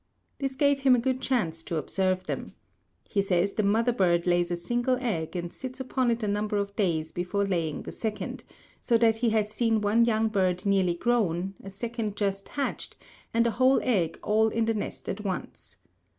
This 0.39 0.55
gave 0.55 0.79
him 0.79 0.95
a 0.95 0.99
good 0.99 1.21
chance 1.21 1.61
to 1.61 1.75
observe 1.77 2.23
them. 2.23 2.55
He 3.07 3.21
says 3.21 3.53
the 3.53 3.61
mother 3.61 3.91
bird 3.93 4.25
lays 4.25 4.49
a 4.49 4.55
single 4.57 4.97
egg 4.99 5.35
and 5.35 5.53
sits 5.53 5.79
upon 5.79 6.09
it 6.09 6.23
a 6.23 6.27
number 6.27 6.57
of 6.57 6.75
days 6.75 7.11
before 7.11 7.45
laying 7.45 7.83
the 7.83 7.91
second, 7.91 8.43
so 8.79 8.97
that 8.97 9.17
he 9.17 9.29
has 9.29 9.51
seen 9.51 9.79
one 9.79 10.03
young 10.05 10.27
bird 10.29 10.65
nearly 10.65 10.95
grown, 10.95 11.53
a 11.63 11.69
second 11.69 12.15
just 12.15 12.49
hatched, 12.49 12.95
and 13.31 13.45
a 13.45 13.51
whole 13.61 13.79
egg 13.83 14.17
all 14.23 14.47
in 14.47 14.65
the 14.65 14.73
nest 14.73 15.07
at 15.07 15.23
once. 15.23 15.77